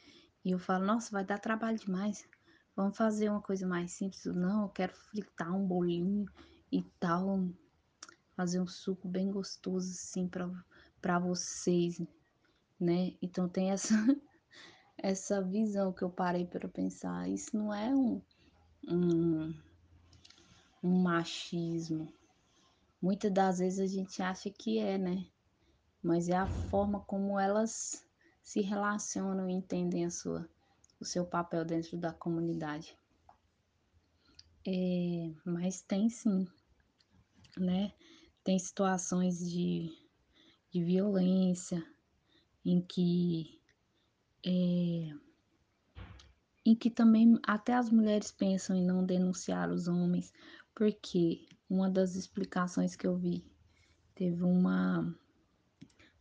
[0.45, 2.29] E eu falo, nossa, vai dar trabalho demais.
[2.77, 4.25] Vamos fazer uma coisa mais simples.
[4.27, 6.27] Não, eu quero fritar um bolinho
[6.71, 7.49] e tal.
[8.39, 10.29] Fazer um suco bem gostoso, assim,
[11.03, 12.01] para vocês,
[12.79, 13.17] né?
[13.21, 13.95] Então tem essa,
[14.97, 17.29] essa visão que eu parei para pensar.
[17.29, 18.23] Isso não é um
[18.87, 19.53] um,
[20.81, 22.13] um machismo.
[23.03, 25.27] Muitas das vezes a gente acha que é, né?
[26.01, 28.07] Mas é a forma como elas
[28.41, 30.49] se relacionam e entendem a sua,
[31.01, 32.97] o seu papel dentro da comunidade.
[34.65, 36.47] É, mas tem sim,
[37.57, 37.93] né?
[38.49, 39.95] Tem situações de,
[40.71, 41.85] de violência
[42.65, 43.61] em que
[44.43, 45.11] é,
[46.65, 50.33] em que também até as mulheres pensam em não denunciar os homens,
[50.75, 53.45] porque uma das explicações que eu vi
[54.15, 55.15] teve uma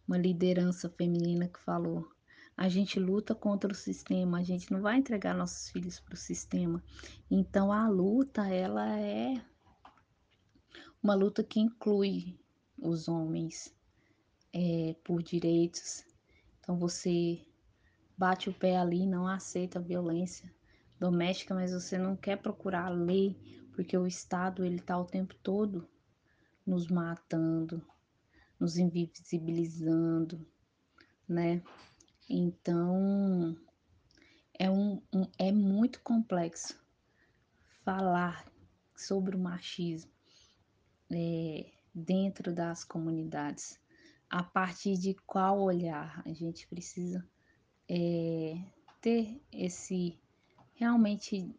[0.06, 2.12] uma liderança feminina que falou:
[2.58, 6.18] a gente luta contra o sistema, a gente não vai entregar nossos filhos para o
[6.18, 6.84] sistema.
[7.32, 9.42] Então a luta ela é
[11.02, 12.40] uma luta que inclui
[12.78, 13.74] os homens
[14.54, 16.04] é, por direitos.
[16.60, 17.46] Então você
[18.18, 20.52] bate o pé ali, não aceita violência
[21.00, 23.36] doméstica, mas você não quer procurar a lei,
[23.74, 25.88] porque o Estado ele tá o tempo todo
[26.66, 27.82] nos matando,
[28.60, 30.46] nos invisibilizando,
[31.28, 31.62] né?
[32.30, 33.56] Então
[34.60, 36.78] é um, um é muito complexo
[37.86, 38.52] falar
[38.96, 40.17] sobre o machismo
[41.12, 43.80] é, dentro das comunidades.
[44.30, 47.26] A partir de qual olhar a gente precisa
[47.90, 48.62] é,
[49.02, 50.20] ter esse
[50.74, 51.56] realmente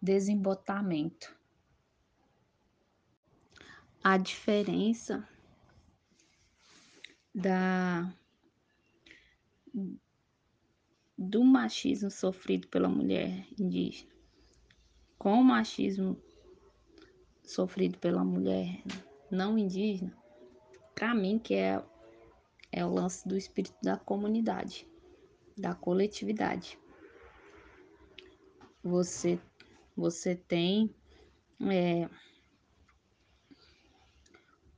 [0.00, 1.34] desembotamento.
[4.02, 5.28] A diferença
[7.34, 8.12] da
[11.16, 14.12] do machismo sofrido pela mulher indígena
[15.22, 16.20] com o machismo
[17.52, 18.82] sofrido pela mulher
[19.30, 20.16] não indígena,
[20.94, 21.82] para mim que é
[22.74, 24.90] é o lance do espírito da comunidade
[25.56, 26.78] da coletividade.
[28.82, 29.38] Você,
[29.96, 30.94] você tem
[31.70, 32.08] é,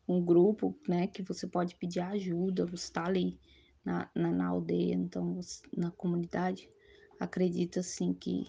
[0.06, 3.40] um grupo, né, que você pode pedir ajuda, você está ali
[3.84, 5.40] na, na, na, aldeia, então,
[5.76, 6.68] na comunidade,
[7.18, 8.46] acredita assim que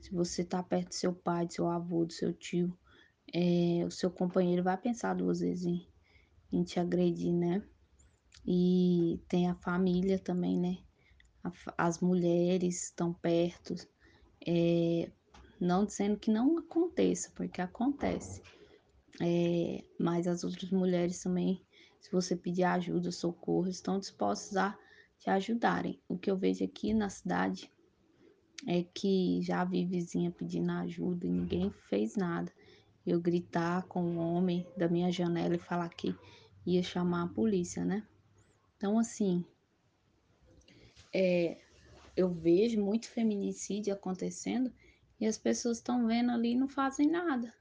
[0.00, 2.76] se você está perto do seu pai, do seu avô, do seu tio,
[3.34, 5.88] é, o seu companheiro vai pensar duas vezes em,
[6.52, 7.62] em te agredir, né?
[8.46, 10.78] E tem a família também, né?
[11.76, 13.74] as mulheres estão perto,
[14.46, 15.10] é,
[15.60, 18.42] não dizendo que não aconteça, porque acontece.
[19.20, 21.62] É, mas as outras mulheres também,
[22.00, 24.78] se você pedir ajuda, socorro, estão dispostas a
[25.18, 26.00] te ajudarem.
[26.08, 27.70] O que eu vejo aqui na cidade
[28.66, 32.50] é que já vi vizinha pedindo ajuda e ninguém fez nada.
[33.06, 36.16] Eu gritar com o um homem da minha janela e falar que
[36.66, 38.06] ia chamar a polícia, né?
[38.76, 39.44] Então, assim,
[41.12, 41.58] é,
[42.16, 44.72] eu vejo muito feminicídio acontecendo
[45.20, 47.52] e as pessoas estão vendo ali e não fazem nada.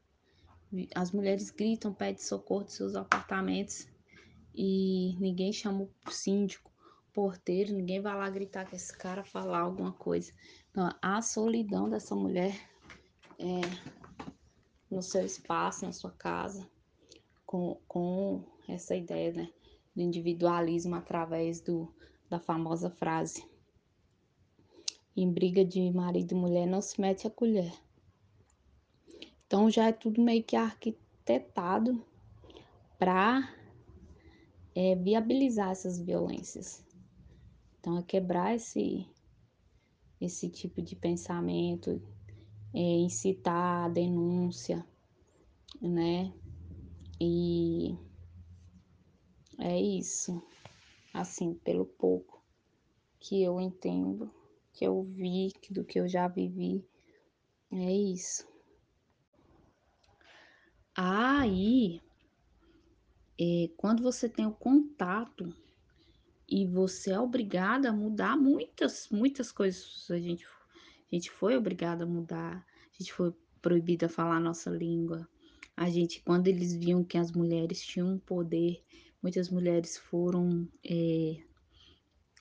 [0.96, 3.88] As mulheres gritam, pedem socorro dos seus apartamentos
[4.56, 6.72] e ninguém chama o síndico,
[7.10, 10.32] o porteiro, ninguém vai lá gritar com esse cara falar alguma coisa.
[10.72, 12.54] Então, a solidão dessa mulher
[13.40, 13.62] é,
[14.94, 16.68] no seu espaço, na sua casa,
[17.46, 19.50] com, com essa ideia né,
[19.96, 21.94] do individualismo através do,
[22.30, 23.46] da famosa frase
[25.16, 27.72] em briga de marido e mulher não se mete a colher.
[29.46, 32.04] Então já é tudo meio que arquitetado
[32.98, 33.54] para
[34.76, 36.84] é, viabilizar essas violências.
[37.80, 39.08] Então é quebrar esse
[40.20, 42.02] esse tipo de pensamento,
[42.74, 44.86] é, incitar a denúncia,
[45.82, 46.34] né?
[47.20, 47.96] E
[49.60, 50.42] é isso,
[51.14, 52.42] assim, pelo pouco
[53.20, 54.30] que eu entendo
[54.74, 56.84] que eu vi, do que eu já vivi.
[57.72, 58.46] É isso.
[60.96, 62.02] Aí,
[63.40, 65.56] é, quando você tem o contato
[66.48, 70.10] e você é obrigada a mudar muitas, muitas coisas.
[70.12, 70.46] A gente,
[71.14, 75.30] a gente foi obrigada a mudar, a gente foi proibida a falar a nossa língua.
[75.78, 78.84] A gente, quando eles viam que as mulheres tinham poder,
[79.22, 81.38] muitas mulheres foram é,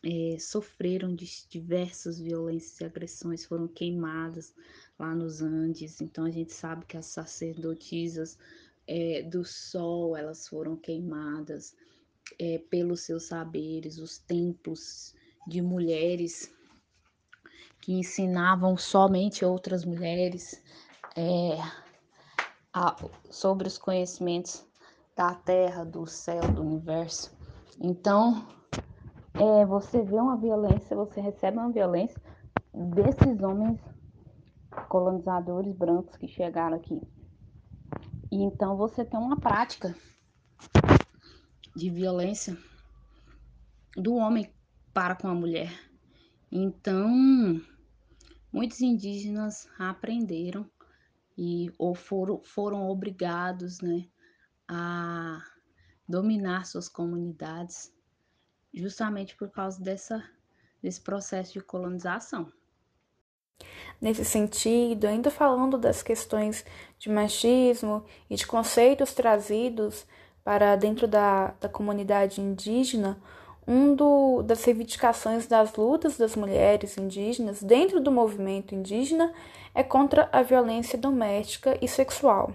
[0.02, 4.54] é, sofreram de diversas violências e agressões, foram queimadas
[4.98, 6.00] lá nos Andes.
[6.00, 8.38] Então a gente sabe que as sacerdotisas
[8.86, 11.76] é, do sol elas foram queimadas
[12.38, 15.14] é, pelos seus saberes, os templos
[15.46, 16.50] de mulheres
[17.82, 20.62] que ensinavam somente outras mulheres
[21.16, 21.58] é,
[22.72, 22.96] a,
[23.28, 24.64] sobre os conhecimentos
[25.16, 27.36] da terra, do céu, do universo.
[27.80, 28.46] Então,
[29.34, 32.22] é, você vê uma violência, você recebe uma violência
[32.72, 33.80] desses homens
[34.88, 37.02] colonizadores brancos que chegaram aqui.
[38.30, 39.94] E então você tem uma prática
[41.74, 42.56] de violência
[43.96, 44.48] do homem
[44.94, 45.72] para com a mulher.
[46.50, 47.60] Então,
[48.52, 50.68] muitos indígenas aprenderam
[51.36, 54.06] e ou foram, foram obrigados, né,
[54.68, 55.42] a
[56.06, 57.92] dominar suas comunidades
[58.74, 60.22] justamente por causa dessa,
[60.82, 62.52] desse processo de colonização.
[64.00, 66.64] Nesse sentido, ainda falando das questões
[66.98, 70.06] de machismo e de conceitos trazidos
[70.42, 73.20] para dentro da, da comunidade indígena,
[73.66, 79.32] um do, das reivindicações das lutas das mulheres indígenas dentro do movimento indígena
[79.74, 82.52] é contra a violência doméstica e sexual.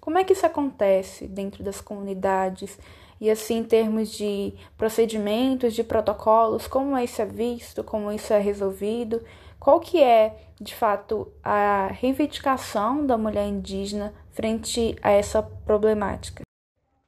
[0.00, 2.78] Como é que isso acontece dentro das comunidades
[3.20, 8.38] e assim, em termos de procedimentos, de protocolos, como isso é visto, como isso é
[8.38, 9.22] resolvido,
[9.58, 16.42] qual que é, de fato, a reivindicação da mulher indígena frente a essa problemática?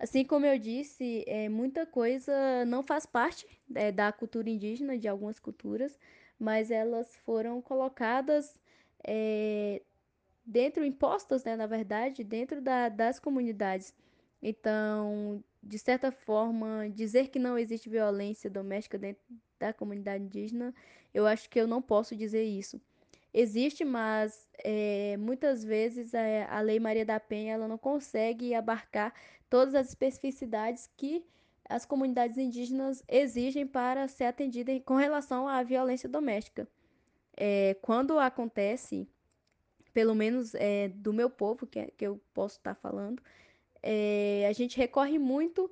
[0.02, 5.06] Assim como eu disse, é, muita coisa não faz parte é, da cultura indígena, de
[5.06, 5.96] algumas culturas,
[6.40, 8.56] mas elas foram colocadas
[9.06, 9.80] é,
[10.44, 13.94] dentro, impostas, né, na verdade, dentro da, das comunidades.
[14.42, 19.22] Então, de certa forma, dizer que não existe violência doméstica dentro
[19.60, 20.74] da comunidade indígena,
[21.14, 22.80] eu acho que eu não posso dizer isso.
[23.34, 26.20] Existe, mas é, muitas vezes a,
[26.50, 29.14] a Lei Maria da Penha ela não consegue abarcar
[29.48, 31.24] todas as especificidades que
[31.68, 36.68] as comunidades indígenas exigem para ser atendida com relação à violência doméstica.
[37.34, 39.08] É, quando acontece,
[39.94, 43.22] pelo menos é, do meu povo, que, é, que eu posso estar falando,
[43.82, 45.70] é, a gente recorre muito,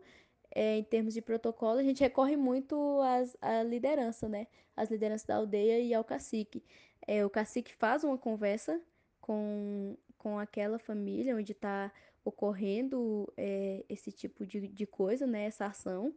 [0.54, 4.48] em termos de protocolo, a gente recorre muito às, à liderança, né?
[4.76, 6.64] As lideranças da aldeia e ao cacique.
[7.07, 8.80] É, o cacique faz uma conversa
[9.20, 11.92] com, com aquela família onde está
[12.24, 15.44] ocorrendo é, esse tipo de, de coisa, né?
[15.46, 16.14] Essa ação.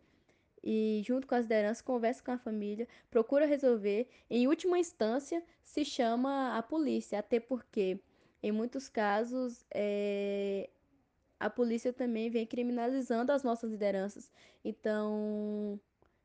[0.63, 4.07] e, junto com as lideranças, conversa com a família, procura resolver.
[4.29, 7.99] Em última instância, se chama a polícia, até porque,
[8.41, 10.69] em muitos casos, é,
[11.39, 14.31] a polícia também vem criminalizando as nossas lideranças.
[14.63, 15.79] Então,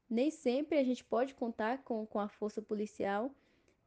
[0.09, 3.32] nem sempre a gente pode contar com, com a força policial,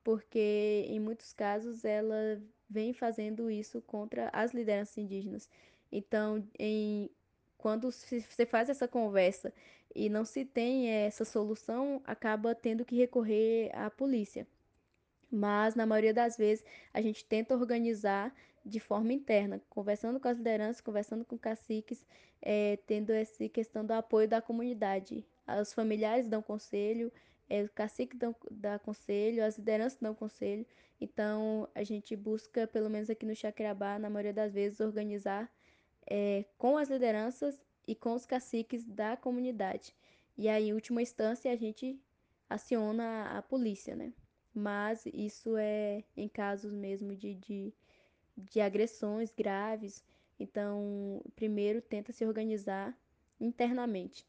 [0.03, 5.49] porque em muitos casos ela vem fazendo isso contra as lideranças indígenas.
[5.91, 7.09] Então, em,
[7.57, 9.53] quando você faz essa conversa
[9.93, 14.47] e não se tem essa solução, acaba tendo que recorrer à polícia.
[15.29, 18.33] Mas, na maioria das vezes, a gente tenta organizar
[18.65, 22.05] de forma interna, conversando com as lideranças, conversando com caciques,
[22.41, 25.25] é, tendo essa questão do apoio da comunidade.
[25.61, 27.11] Os familiares dão conselho,
[27.51, 30.65] é, o cacique dão, dá conselho, as lideranças dão conselho.
[31.01, 35.51] Então, a gente busca, pelo menos aqui no Chacreabá, na maioria das vezes, organizar
[36.09, 39.93] é, com as lideranças e com os caciques da comunidade.
[40.37, 41.99] E aí, em última instância, a gente
[42.49, 44.13] aciona a, a polícia, né?
[44.53, 47.73] Mas isso é em casos mesmo de, de,
[48.37, 50.05] de agressões graves.
[50.39, 52.97] Então, primeiro tenta se organizar
[53.41, 54.25] internamente.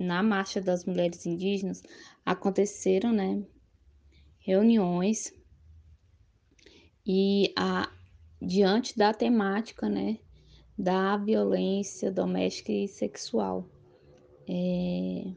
[0.00, 1.82] Na Marcha das Mulheres Indígenas
[2.24, 3.44] aconteceram, né,
[4.38, 5.30] reuniões
[7.06, 7.92] e a
[8.40, 10.18] diante da temática, né,
[10.76, 13.68] da violência doméstica e sexual
[14.48, 15.34] é,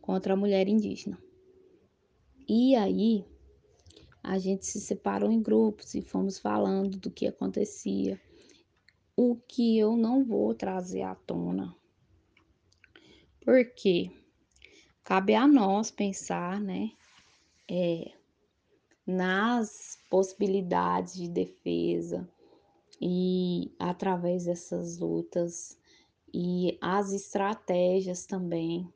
[0.00, 1.16] contra a mulher indígena.
[2.48, 3.24] E aí
[4.20, 8.20] a gente se separou em grupos e fomos falando do que acontecia.
[9.16, 11.77] O que eu não vou trazer à tona,
[13.48, 14.10] porque
[15.02, 16.90] cabe a nós pensar, né,
[17.66, 18.12] é,
[19.06, 22.28] nas possibilidades de defesa
[23.00, 25.78] e através dessas lutas
[26.30, 28.86] e as estratégias também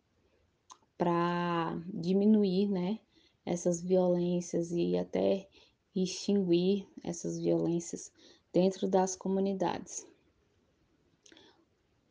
[0.98, 2.98] para diminuir, né,
[3.46, 5.48] essas violências e até
[5.96, 8.12] extinguir essas violências
[8.52, 10.06] dentro das comunidades.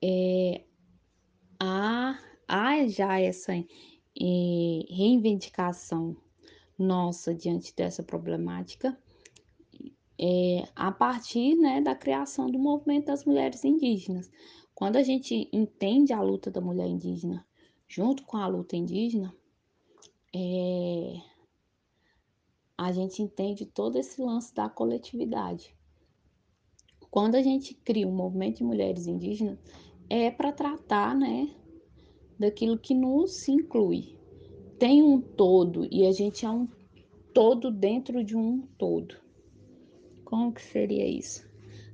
[0.03, 0.63] É,
[2.47, 3.65] há já essa é,
[4.89, 6.15] reivindicação
[6.77, 8.97] nossa diante dessa problemática
[10.19, 14.31] é, a partir né, da criação do movimento das mulheres indígenas.
[14.73, 17.45] Quando a gente entende a luta da mulher indígena
[17.87, 19.35] junto com a luta indígena,
[20.33, 21.21] é,
[22.77, 25.75] a gente entende todo esse lance da coletividade.
[27.09, 29.59] Quando a gente cria um movimento de mulheres indígenas,
[30.09, 31.53] é para tratar, né,
[32.41, 34.17] daquilo que nos inclui.
[34.79, 36.67] Tem um todo e a gente é um
[37.33, 39.15] todo dentro de um todo.
[40.25, 41.47] Como que seria isso?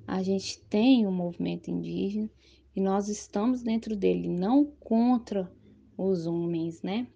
[0.07, 2.29] A gente tem um movimento indígena
[2.73, 5.51] e nós estamos dentro dele, não contra
[5.97, 7.07] os homens, né?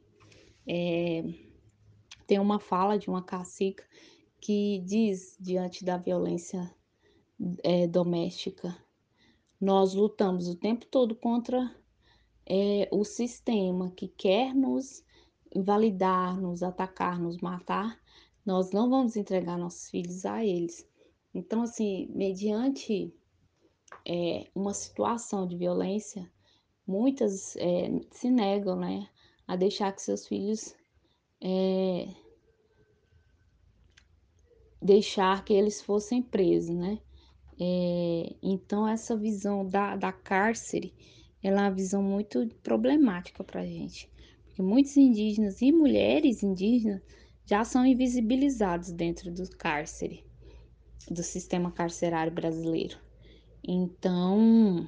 [0.67, 1.23] É,
[2.27, 3.83] tem uma fala de uma cacica
[4.41, 6.69] que diz, diante da violência
[7.63, 8.75] é, doméstica,
[9.59, 11.73] nós lutamos o tempo todo contra
[12.53, 15.05] é, o sistema que quer nos
[15.55, 17.97] invalidar, nos atacar, nos matar,
[18.45, 20.85] nós não vamos entregar nossos filhos a eles.
[21.33, 23.13] Então, assim, mediante
[24.05, 26.29] é, uma situação de violência,
[26.85, 29.07] muitas é, se negam, né,
[29.47, 30.75] a deixar que seus filhos
[31.39, 32.09] é,
[34.81, 36.99] deixar que eles fossem presos, né?
[37.57, 40.93] É, então essa visão da, da cárcere,
[41.43, 44.09] ela é uma visão muito problemática para a gente,
[44.45, 47.01] porque muitos indígenas e mulheres indígenas
[47.45, 50.23] já são invisibilizados dentro do cárcere,
[51.09, 52.97] do sistema carcerário brasileiro.
[53.67, 54.87] Então,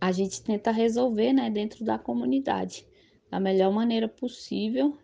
[0.00, 2.86] a gente tenta resolver, né, dentro da comunidade,
[3.30, 4.96] da melhor maneira possível.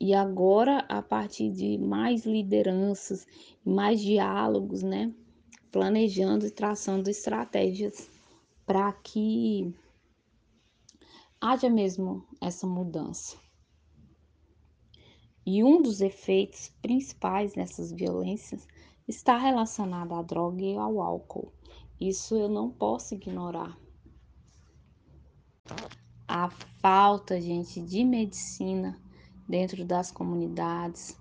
[0.00, 3.26] E agora, a partir de mais lideranças,
[3.64, 5.12] mais diálogos, né,
[5.70, 8.19] planejando e traçando estratégias
[8.70, 9.74] para que
[11.40, 13.36] haja mesmo essa mudança.
[15.44, 18.68] E um dos efeitos principais dessas violências
[19.08, 21.52] está relacionado à droga e ao álcool.
[22.00, 23.76] Isso eu não posso ignorar.
[26.28, 26.48] A
[26.80, 29.02] falta, gente, de medicina
[29.48, 31.18] dentro das comunidades,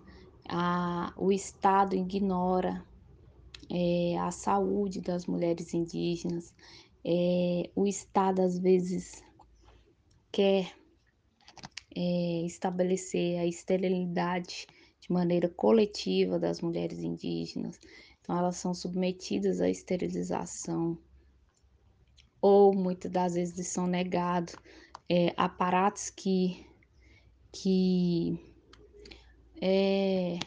[0.48, 2.86] a, o Estado ignora
[3.72, 6.54] é, a saúde das mulheres indígenas,
[7.06, 9.24] é, o Estado às vezes
[10.32, 10.72] quer
[11.96, 14.68] é, estabelecer a esterilidade
[15.00, 17.80] de maneira coletiva das mulheres indígenas,
[18.22, 20.98] então elas são submetidas à esterilização.
[22.42, 24.56] ou muitas das vezes são negados
[25.10, 26.66] é, aparatos que,
[27.52, 28.40] que
[29.62, 30.40] é,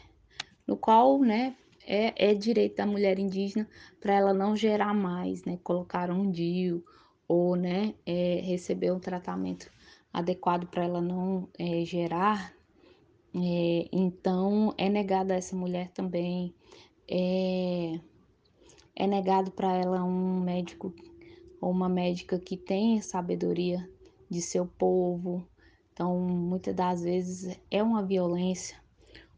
[0.67, 1.57] no qual né,
[1.93, 3.69] é, é direito da mulher indígena
[4.01, 5.59] para ela não gerar mais, né?
[5.63, 6.83] Colocar um DIU
[7.29, 9.71] ou né, é, receber um tratamento
[10.11, 12.55] adequado para ela não é, gerar.
[13.35, 16.55] É, então, é negado a essa mulher também.
[17.07, 18.01] É,
[18.97, 20.95] é negado para ela um médico
[21.61, 23.87] ou uma médica que tenha sabedoria
[24.31, 25.47] de seu povo.
[25.93, 28.81] Então, muitas das vezes é uma violência.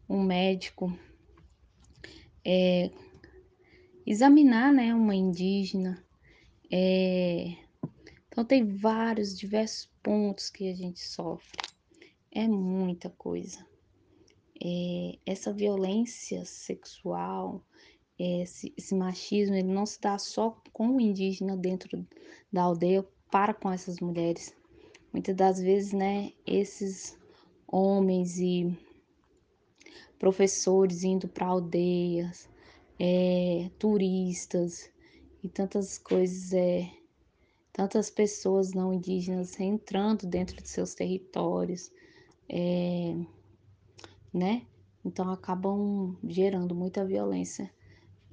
[0.07, 0.97] Um médico
[2.45, 2.91] é,
[4.05, 6.03] examinar né, uma indígena.
[6.71, 7.55] É,
[8.27, 11.57] então, tem vários, diversos pontos que a gente sofre.
[12.31, 13.65] É muita coisa.
[14.61, 17.65] É, essa violência sexual,
[18.17, 22.05] esse, esse, machismo, ele não se dá só com o indígena dentro
[22.51, 24.55] da aldeia para com essas mulheres.
[25.11, 27.17] Muitas das vezes, né, esses
[27.67, 28.77] homens e
[30.17, 32.49] professores indo para aldeias,
[32.99, 34.89] é, turistas
[35.43, 36.89] e tantas coisas, é,
[37.71, 41.91] tantas pessoas não indígenas entrando dentro de seus territórios,
[42.49, 43.15] é,
[44.33, 44.65] né?
[45.03, 47.71] Então acabam gerando muita violência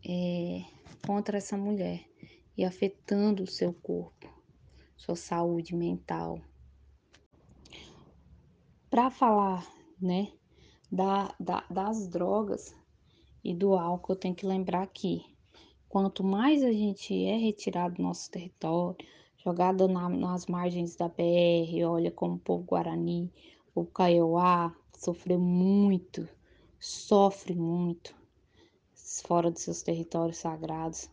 [0.06, 0.62] é,
[1.06, 2.04] contra essa mulher
[2.56, 4.28] e afetando o seu corpo,
[4.96, 6.40] sua saúde mental.
[8.88, 9.66] Para falar,
[10.00, 10.32] né,
[10.92, 12.76] da, da, das drogas
[13.42, 15.24] e do álcool, eu tenho que lembrar que
[15.88, 18.96] quanto mais a gente é retirado do nosso território,
[19.42, 23.32] jogado na, nas margens da BR, olha como o povo Guarani,
[23.74, 26.28] o Kaiowá sofreu muito,
[26.78, 28.14] sofre muito
[29.22, 31.10] fora dos seus territórios sagrados.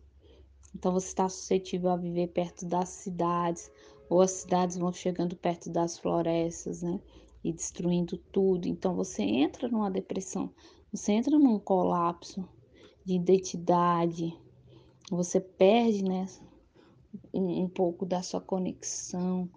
[0.75, 3.71] Então você está suscetível a viver perto das cidades,
[4.09, 6.99] ou as cidades vão chegando perto das florestas, né?
[7.43, 8.67] E destruindo tudo.
[8.67, 10.51] Então você entra numa depressão,
[10.91, 12.47] você entra num colapso
[13.05, 14.37] de identidade,
[15.09, 16.27] você perde né,
[17.33, 19.49] um, um pouco da sua conexão,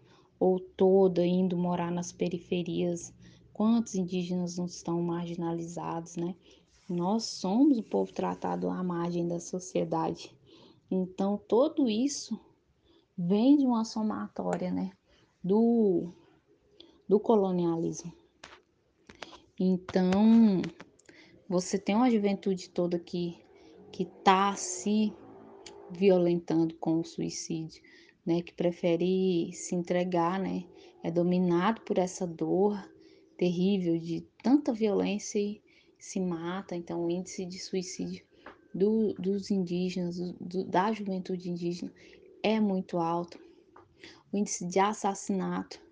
[0.42, 3.14] ou toda indo morar nas periferias.
[3.52, 6.34] Quantos indígenas não estão marginalizados, né?
[6.88, 10.36] Nós somos o povo tratado à margem da sociedade.
[10.90, 12.40] Então, tudo isso
[13.16, 14.90] vem de uma somatória, né?
[15.44, 16.12] Do
[17.12, 18.10] do colonialismo.
[19.60, 20.62] Então,
[21.46, 23.36] você tem uma juventude toda que
[23.92, 25.12] que está se
[25.90, 27.82] violentando com o suicídio,
[28.24, 30.64] né, que prefere se entregar, né,
[31.02, 32.82] é dominado por essa dor
[33.36, 35.60] terrível de tanta violência e
[35.98, 36.74] se mata.
[36.74, 38.24] Então, o índice de suicídio
[38.74, 41.92] do, dos indígenas, do, da juventude indígena,
[42.42, 43.38] é muito alto.
[44.32, 45.91] O índice de assassinato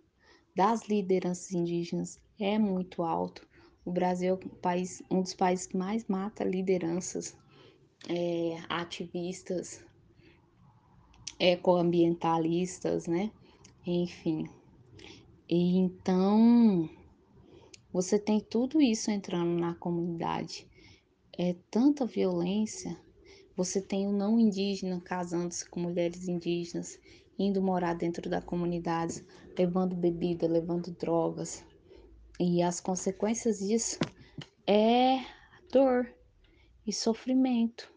[0.54, 3.48] das lideranças indígenas é muito alto.
[3.84, 7.36] O Brasil é um, país, um dos países que mais mata lideranças,
[8.08, 9.84] é, ativistas,
[11.38, 13.30] ecoambientalistas, né?
[13.86, 14.48] Enfim.
[15.48, 16.88] E então,
[17.92, 20.68] você tem tudo isso entrando na comunidade.
[21.36, 22.96] É tanta violência.
[23.56, 26.98] Você tem o não indígena casando-se com mulheres indígenas
[27.40, 29.24] indo morar dentro da comunidade,
[29.58, 31.64] levando bebida, levando drogas.
[32.38, 33.98] E as consequências disso
[34.66, 35.24] é
[35.72, 36.06] dor
[36.86, 37.90] e sofrimento,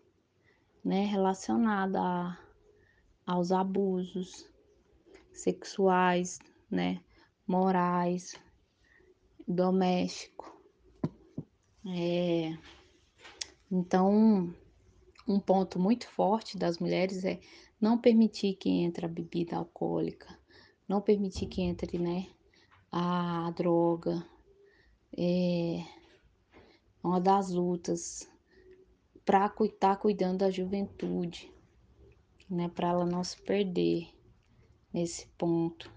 [0.83, 2.39] né, relacionada a,
[3.25, 4.49] aos abusos
[5.33, 6.39] sexuais,
[6.71, 7.01] né,
[7.45, 8.35] morais,
[9.45, 10.57] doméstico.
[11.85, 12.57] É,
[13.69, 14.53] então,
[15.27, 17.41] um ponto muito forte das mulheres é
[17.83, 20.39] não permitir que entre a bebida alcoólica,
[20.87, 22.27] não permitir que entre, né,
[22.89, 24.25] a droga.
[25.17, 25.83] É
[27.03, 28.25] uma das lutas
[29.25, 31.53] para estar tá cuidando da juventude,
[32.49, 34.07] né, para ela não se perder
[34.93, 35.91] nesse ponto.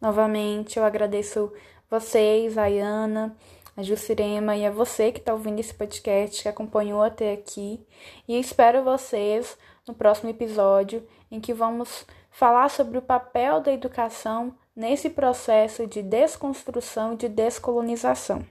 [0.00, 1.52] Novamente, eu agradeço
[1.90, 3.36] vocês, a Ayana,
[3.76, 7.80] a Jucirema e a você que está ouvindo esse podcast, que acompanhou até aqui.
[8.28, 9.56] E espero vocês
[9.86, 16.02] no próximo episódio, em que vamos falar sobre o papel da educação nesse processo de
[16.02, 18.44] desconstrução e de descolonização.